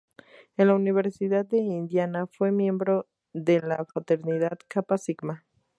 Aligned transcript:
En 0.57 0.67
la 0.69 0.73
Universidad 0.73 1.45
de 1.45 1.59
Indiana 1.59 2.25
fue 2.25 2.51
miembro 2.51 3.07
de 3.33 3.59
la 3.59 3.85
fraternidad 3.85 4.57
Kappa 4.67 4.97
Sigma. 4.97 5.45